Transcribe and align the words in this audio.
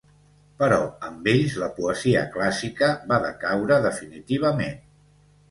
Però 0.61 0.77
amb 1.09 1.29
ells 1.33 1.57
la 1.63 1.67
poesia 1.75 2.23
clàssica 2.37 2.89
va 3.13 3.21
decaure 3.27 3.79
definitivament. 3.87 4.83